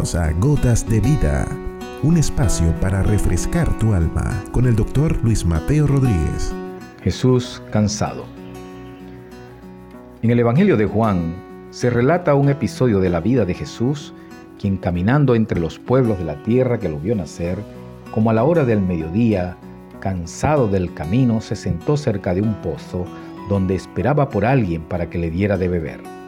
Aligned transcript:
A 0.00 0.32
Gotas 0.32 0.88
de 0.88 0.98
Vida, 0.98 1.46
un 2.02 2.16
espacio 2.16 2.72
para 2.80 3.02
refrescar 3.02 3.68
tu 3.78 3.92
alma 3.92 4.42
con 4.50 4.64
el 4.64 4.74
doctor 4.74 5.22
Luis 5.22 5.44
Mateo 5.44 5.86
Rodríguez. 5.86 6.54
Jesús 7.02 7.62
cansado. 7.70 8.24
En 10.22 10.30
el 10.30 10.38
Evangelio 10.38 10.78
de 10.78 10.86
Juan 10.86 11.34
se 11.68 11.90
relata 11.90 12.34
un 12.34 12.48
episodio 12.48 12.98
de 12.98 13.10
la 13.10 13.20
vida 13.20 13.44
de 13.44 13.52
Jesús, 13.52 14.14
quien 14.58 14.78
caminando 14.78 15.34
entre 15.34 15.60
los 15.60 15.78
pueblos 15.78 16.18
de 16.18 16.24
la 16.24 16.42
tierra 16.44 16.78
que 16.78 16.88
lo 16.88 16.98
vio 16.98 17.14
nacer, 17.14 17.58
como 18.10 18.30
a 18.30 18.32
la 18.32 18.44
hora 18.44 18.64
del 18.64 18.80
mediodía, 18.80 19.58
cansado 20.00 20.66
del 20.66 20.94
camino, 20.94 21.42
se 21.42 21.56
sentó 21.56 21.98
cerca 21.98 22.32
de 22.32 22.40
un 22.40 22.54
pozo 22.62 23.04
donde 23.50 23.74
esperaba 23.74 24.30
por 24.30 24.46
alguien 24.46 24.80
para 24.80 25.10
que 25.10 25.18
le 25.18 25.30
diera 25.30 25.58
de 25.58 25.68
beber. 25.68 26.19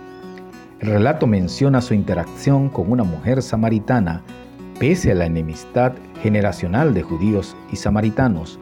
El 0.83 0.89
relato 0.89 1.29
menciona 1.29 1.81
su 1.81 1.95
interacción 1.95 2.69
con 2.69 2.91
una 2.91 3.05
mujer 3.05 3.41
samaritana 3.41 4.21
pese 4.81 5.13
a 5.13 5.15
la 5.15 5.27
enemistad 5.27 5.93
generacional 6.21 6.93
de 6.93 7.03
judíos 7.03 7.57
y 7.71 7.77
samaritanos. 7.77 8.59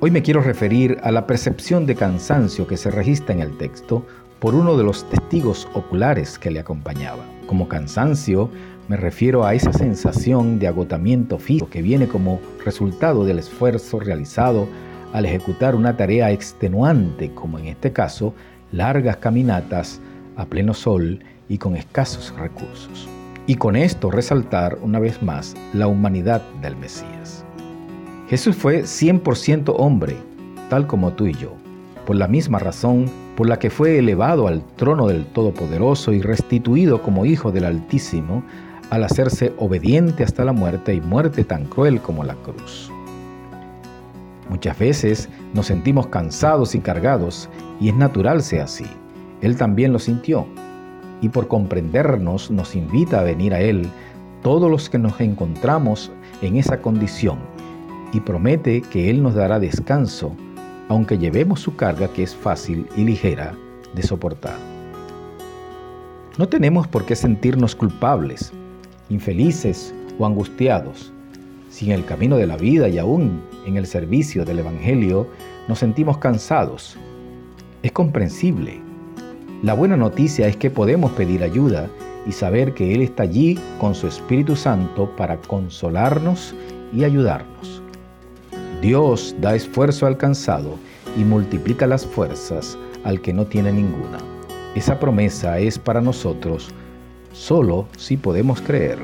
Hoy 0.00 0.10
me 0.10 0.22
quiero 0.22 0.42
referir 0.42 0.98
a 1.04 1.12
la 1.12 1.24
percepción 1.24 1.86
de 1.86 1.94
cansancio 1.94 2.66
que 2.66 2.76
se 2.76 2.90
registra 2.90 3.32
en 3.32 3.42
el 3.42 3.56
texto 3.58 4.04
por 4.40 4.56
uno 4.56 4.76
de 4.76 4.82
los 4.82 5.08
testigos 5.08 5.68
oculares 5.72 6.36
que 6.36 6.50
le 6.50 6.58
acompañaba. 6.58 7.24
Como 7.46 7.68
cansancio 7.68 8.50
me 8.88 8.96
refiero 8.96 9.46
a 9.46 9.54
esa 9.54 9.72
sensación 9.72 10.58
de 10.58 10.66
agotamiento 10.66 11.38
físico 11.38 11.70
que 11.70 11.80
viene 11.80 12.08
como 12.08 12.40
resultado 12.64 13.24
del 13.24 13.38
esfuerzo 13.38 14.00
realizado 14.00 14.66
al 15.12 15.26
ejecutar 15.26 15.76
una 15.76 15.96
tarea 15.96 16.32
extenuante, 16.32 17.30
como 17.36 17.60
en 17.60 17.66
este 17.66 17.92
caso, 17.92 18.34
largas 18.72 19.18
caminatas 19.18 20.00
a 20.34 20.46
pleno 20.46 20.74
sol 20.74 21.20
y 21.52 21.58
con 21.58 21.76
escasos 21.76 22.32
recursos. 22.38 23.06
Y 23.46 23.56
con 23.56 23.76
esto 23.76 24.10
resaltar 24.10 24.78
una 24.80 24.98
vez 24.98 25.22
más 25.22 25.54
la 25.74 25.86
humanidad 25.86 26.40
del 26.62 26.76
Mesías. 26.76 27.44
Jesús 28.30 28.56
fue 28.56 28.84
100% 28.84 29.74
hombre, 29.76 30.16
tal 30.70 30.86
como 30.86 31.12
tú 31.12 31.26
y 31.26 31.34
yo, 31.34 31.52
por 32.06 32.16
la 32.16 32.26
misma 32.26 32.58
razón 32.58 33.04
por 33.36 33.50
la 33.50 33.58
que 33.58 33.68
fue 33.68 33.98
elevado 33.98 34.48
al 34.48 34.64
trono 34.76 35.08
del 35.08 35.26
Todopoderoso 35.26 36.14
y 36.14 36.22
restituido 36.22 37.02
como 37.02 37.26
Hijo 37.26 37.52
del 37.52 37.66
Altísimo 37.66 38.42
al 38.88 39.04
hacerse 39.04 39.52
obediente 39.58 40.24
hasta 40.24 40.46
la 40.46 40.52
muerte 40.54 40.94
y 40.94 41.02
muerte 41.02 41.44
tan 41.44 41.66
cruel 41.66 42.00
como 42.00 42.24
la 42.24 42.34
cruz. 42.36 42.90
Muchas 44.48 44.78
veces 44.78 45.28
nos 45.52 45.66
sentimos 45.66 46.06
cansados 46.06 46.74
y 46.74 46.80
cargados 46.80 47.50
y 47.78 47.90
es 47.90 47.94
natural 47.94 48.42
sea 48.42 48.64
así. 48.64 48.86
Él 49.42 49.56
también 49.56 49.92
lo 49.92 49.98
sintió 49.98 50.46
y 51.22 51.30
por 51.30 51.48
comprendernos 51.48 52.50
nos 52.50 52.76
invita 52.76 53.20
a 53.20 53.22
venir 53.22 53.54
a 53.54 53.60
Él 53.60 53.88
todos 54.42 54.70
los 54.70 54.90
que 54.90 54.98
nos 54.98 55.18
encontramos 55.20 56.10
en 56.42 56.56
esa 56.56 56.82
condición 56.82 57.38
y 58.12 58.20
promete 58.20 58.82
que 58.82 59.08
Él 59.08 59.22
nos 59.22 59.34
dará 59.34 59.58
descanso, 59.58 60.32
aunque 60.88 61.16
llevemos 61.16 61.60
su 61.60 61.76
carga 61.76 62.08
que 62.08 62.24
es 62.24 62.34
fácil 62.34 62.86
y 62.96 63.04
ligera 63.04 63.54
de 63.94 64.02
soportar. 64.02 64.56
No 66.36 66.48
tenemos 66.48 66.88
por 66.88 67.06
qué 67.06 67.14
sentirnos 67.14 67.76
culpables, 67.76 68.52
infelices 69.08 69.94
o 70.18 70.26
angustiados. 70.26 71.12
Si 71.70 71.86
en 71.86 71.92
el 71.92 72.04
camino 72.04 72.36
de 72.36 72.46
la 72.46 72.56
vida 72.56 72.88
y 72.88 72.98
aún 72.98 73.40
en 73.64 73.76
el 73.76 73.86
servicio 73.86 74.44
del 74.44 74.58
Evangelio 74.58 75.28
nos 75.68 75.78
sentimos 75.78 76.18
cansados, 76.18 76.96
es 77.82 77.92
comprensible 77.92 78.80
la 79.62 79.74
buena 79.74 79.96
noticia 79.96 80.48
es 80.48 80.56
que 80.56 80.70
podemos 80.70 81.12
pedir 81.12 81.44
ayuda 81.44 81.88
y 82.26 82.32
saber 82.32 82.74
que 82.74 82.94
Él 82.94 83.00
está 83.00 83.22
allí 83.22 83.58
con 83.78 83.94
su 83.94 84.08
Espíritu 84.08 84.56
Santo 84.56 85.14
para 85.16 85.36
consolarnos 85.36 86.54
y 86.92 87.04
ayudarnos. 87.04 87.80
Dios 88.80 89.36
da 89.40 89.54
esfuerzo 89.54 90.06
al 90.06 90.16
cansado 90.16 90.74
y 91.16 91.22
multiplica 91.22 91.86
las 91.86 92.04
fuerzas 92.04 92.76
al 93.04 93.20
que 93.20 93.32
no 93.32 93.46
tiene 93.46 93.72
ninguna. 93.72 94.18
Esa 94.74 94.98
promesa 94.98 95.58
es 95.60 95.78
para 95.78 96.00
nosotros 96.00 96.70
solo 97.32 97.86
si 97.96 98.16
podemos 98.16 98.60
creer. 98.60 98.98